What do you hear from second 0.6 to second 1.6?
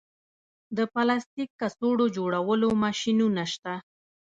د پلاستیک